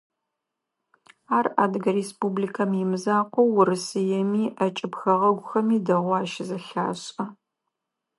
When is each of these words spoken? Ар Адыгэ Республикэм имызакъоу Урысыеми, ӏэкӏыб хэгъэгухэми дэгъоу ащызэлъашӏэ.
Ар 1.37 1.45
Адыгэ 1.63 1.91
Республикэм 1.97 2.71
имызакъоу 2.83 3.47
Урысыеми, 3.59 4.43
ӏэкӏыб 4.57 4.93
хэгъэгухэми 4.99 5.77
дэгъоу 5.85 6.15
ащызэлъашӏэ. 6.19 7.25